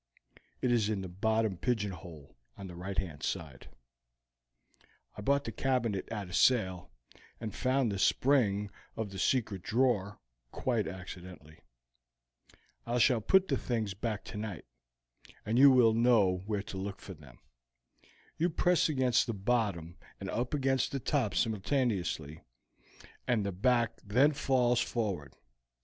[0.63, 3.69] It is in the bottom pigeonhole on the right hand side.
[5.15, 6.89] I bought the cabinet at a sale,
[7.39, 10.19] and found the spring of the secret drawer
[10.51, 11.59] quite accidentally.
[12.83, 14.65] I shall put the things back tonight,
[15.45, 17.37] and you will know where to look for them.
[18.37, 22.41] You press against the bottom and up against the top simultaneously,
[23.27, 25.35] and the back then falls forward.